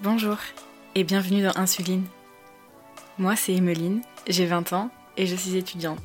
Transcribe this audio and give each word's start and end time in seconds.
Bonjour 0.00 0.36
et 0.94 1.02
bienvenue 1.02 1.42
dans 1.42 1.56
Insuline. 1.56 2.04
Moi 3.18 3.34
c'est 3.34 3.52
Emeline, 3.52 4.00
j'ai 4.28 4.46
20 4.46 4.72
ans 4.72 4.90
et 5.16 5.26
je 5.26 5.34
suis 5.34 5.56
étudiante. 5.56 5.98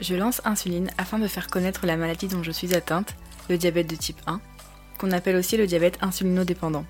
Je 0.00 0.14
lance 0.14 0.40
Insuline 0.46 0.90
afin 0.96 1.18
de 1.18 1.26
faire 1.26 1.48
connaître 1.48 1.84
la 1.84 1.98
maladie 1.98 2.28
dont 2.28 2.42
je 2.42 2.50
suis 2.50 2.74
atteinte, 2.74 3.14
le 3.50 3.58
diabète 3.58 3.90
de 3.90 3.94
type 3.94 4.22
1, 4.26 4.40
qu'on 4.96 5.10
appelle 5.10 5.36
aussi 5.36 5.58
le 5.58 5.66
diabète 5.66 5.98
insulinodépendant. 6.00 6.86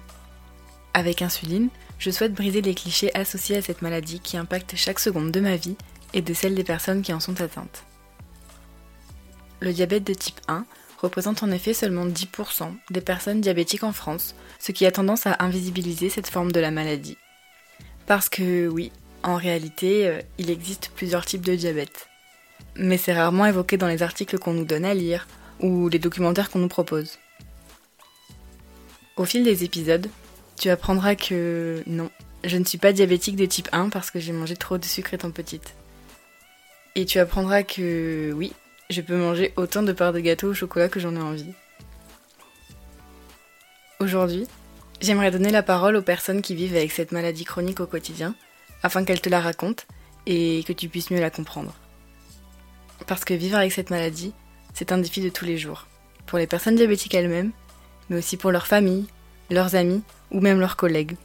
Avec 0.94 1.20
Insuline, 1.20 1.68
je 1.98 2.12
souhaite 2.12 2.34
briser 2.34 2.62
les 2.62 2.76
clichés 2.76 3.12
associés 3.12 3.56
à 3.56 3.62
cette 3.62 3.82
maladie 3.82 4.20
qui 4.20 4.36
impacte 4.36 4.76
chaque 4.76 5.00
seconde 5.00 5.32
de 5.32 5.40
ma 5.40 5.56
vie 5.56 5.76
et 6.14 6.22
de 6.22 6.32
celle 6.32 6.54
des 6.54 6.62
personnes 6.62 7.02
qui 7.02 7.12
en 7.12 7.18
sont 7.18 7.40
atteintes. 7.40 7.82
Le 9.58 9.72
diabète 9.72 10.04
de 10.04 10.14
type 10.14 10.40
1 10.46 10.64
représente 11.00 11.42
en 11.42 11.50
effet 11.50 11.74
seulement 11.74 12.06
10% 12.06 12.72
des 12.90 13.00
personnes 13.00 13.40
diabétiques 13.40 13.84
en 13.84 13.92
France, 13.92 14.34
ce 14.58 14.72
qui 14.72 14.86
a 14.86 14.92
tendance 14.92 15.26
à 15.26 15.36
invisibiliser 15.40 16.10
cette 16.10 16.28
forme 16.28 16.52
de 16.52 16.60
la 16.60 16.70
maladie. 16.70 17.16
Parce 18.06 18.28
que 18.28 18.68
oui, 18.68 18.92
en 19.22 19.36
réalité, 19.36 20.06
euh, 20.06 20.20
il 20.38 20.50
existe 20.50 20.90
plusieurs 20.94 21.26
types 21.26 21.44
de 21.44 21.54
diabète. 21.54 22.08
Mais 22.76 22.98
c'est 22.98 23.12
rarement 23.12 23.46
évoqué 23.46 23.76
dans 23.76 23.88
les 23.88 24.02
articles 24.02 24.38
qu'on 24.38 24.52
nous 24.52 24.64
donne 24.64 24.84
à 24.84 24.94
lire 24.94 25.26
ou 25.60 25.88
les 25.88 25.98
documentaires 25.98 26.50
qu'on 26.50 26.58
nous 26.58 26.68
propose. 26.68 27.18
Au 29.16 29.24
fil 29.24 29.44
des 29.44 29.64
épisodes, 29.64 30.08
tu 30.58 30.70
apprendras 30.70 31.14
que 31.14 31.82
non, 31.86 32.10
je 32.44 32.56
ne 32.56 32.64
suis 32.64 32.78
pas 32.78 32.92
diabétique 32.92 33.36
de 33.36 33.46
type 33.46 33.68
1 33.72 33.90
parce 33.90 34.10
que 34.10 34.18
j'ai 34.18 34.32
mangé 34.32 34.56
trop 34.56 34.78
de 34.78 34.84
sucre 34.84 35.14
étant 35.14 35.30
petite. 35.30 35.74
Et 36.94 37.04
tu 37.04 37.18
apprendras 37.18 37.62
que 37.62 38.32
oui, 38.34 38.52
je 38.90 39.00
peux 39.00 39.16
manger 39.16 39.52
autant 39.56 39.82
de 39.82 39.92
parts 39.92 40.12
de 40.12 40.20
gâteau 40.20 40.48
au 40.48 40.54
chocolat 40.54 40.88
que 40.88 41.00
j'en 41.00 41.14
ai 41.14 41.20
envie. 41.20 41.52
Aujourd'hui, 44.00 44.46
j'aimerais 45.00 45.30
donner 45.30 45.50
la 45.50 45.62
parole 45.62 45.96
aux 45.96 46.02
personnes 46.02 46.42
qui 46.42 46.56
vivent 46.56 46.74
avec 46.74 46.90
cette 46.90 47.12
maladie 47.12 47.44
chronique 47.44 47.80
au 47.80 47.86
quotidien, 47.86 48.34
afin 48.82 49.04
qu'elles 49.04 49.20
te 49.20 49.28
la 49.28 49.40
racontent 49.40 49.84
et 50.26 50.64
que 50.66 50.72
tu 50.72 50.88
puisses 50.88 51.10
mieux 51.10 51.20
la 51.20 51.30
comprendre. 51.30 51.74
Parce 53.06 53.24
que 53.24 53.34
vivre 53.34 53.56
avec 53.56 53.72
cette 53.72 53.90
maladie, 53.90 54.32
c'est 54.74 54.92
un 54.92 54.98
défi 54.98 55.20
de 55.20 55.28
tous 55.28 55.44
les 55.44 55.56
jours, 55.56 55.86
pour 56.26 56.38
les 56.38 56.46
personnes 56.46 56.76
diabétiques 56.76 57.14
elles-mêmes, 57.14 57.52
mais 58.08 58.18
aussi 58.18 58.36
pour 58.36 58.50
leurs 58.50 58.66
familles, 58.66 59.06
leurs 59.50 59.76
amis 59.76 60.02
ou 60.32 60.40
même 60.40 60.60
leurs 60.60 60.76
collègues. 60.76 61.16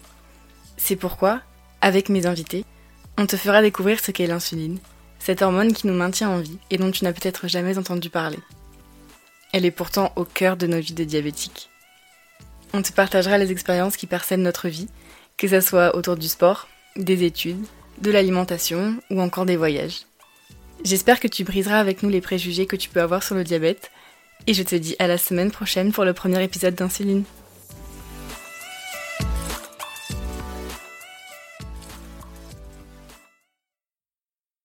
C'est 0.78 0.96
pourquoi, 0.96 1.42
avec 1.82 2.10
mes 2.10 2.28
invités, 2.28 2.64
on 3.18 3.26
te 3.26 3.38
fera 3.38 3.62
découvrir 3.62 4.00
ce 4.00 4.12
qu'est 4.12 4.28
l'insuline 4.28 4.80
cette 5.20 5.42
hormone 5.42 5.74
qui 5.74 5.88
nous 5.88 5.94
maintient 5.94 6.30
en 6.30 6.40
vie 6.40 6.58
et 6.70 6.78
dont 6.78 6.92
tu 6.92 7.04
n'as 7.04 7.14
peut-être 7.14 7.48
jamais 7.48 7.78
entendu 7.78 8.10
parler. 8.10 8.40
Elle 9.54 9.66
est 9.66 9.72
pourtant 9.72 10.12
au 10.16 10.26
cœur 10.26 10.58
de 10.58 10.68
nos 10.68 10.80
vies 10.80 10.94
de 10.94 11.04
diabétiques. 11.04 11.70
On 12.74 12.82
te 12.82 12.92
partagera 12.92 13.38
les 13.38 13.52
expériences 13.52 13.98
qui 13.98 14.08
parsèment 14.08 14.42
notre 14.42 14.68
vie, 14.68 14.90
que 15.38 15.48
ce 15.48 15.62
soit 15.62 15.96
autour 15.96 16.18
du 16.18 16.28
sport, 16.28 16.68
des 16.96 17.24
études, 17.24 17.64
de 18.02 18.12
l'alimentation 18.12 18.98
ou 19.10 19.22
encore 19.22 19.46
des 19.46 19.58
voyages. 19.58 20.02
J'espère 20.84 21.20
que 21.20 21.28
tu 21.28 21.44
briseras 21.44 21.80
avec 21.80 22.04
nous 22.04 22.10
les 22.10 22.22
préjugés 22.22 22.66
que 22.66 22.76
tu 22.76 22.90
peux 22.90 23.02
avoir 23.02 23.24
sur 23.24 23.36
le 23.36 23.44
diabète 23.44 23.92
et 24.48 24.54
je 24.54 24.64
te 24.64 24.76
dis 24.76 24.96
à 25.00 25.08
la 25.08 25.18
semaine 25.18 25.52
prochaine 25.52 25.92
pour 25.92 26.06
le 26.06 26.14
premier 26.14 26.44
épisode 26.44 26.76
d'Insuline. 26.76 27.24